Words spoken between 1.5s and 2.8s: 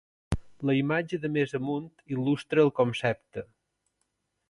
amunt il·lustra el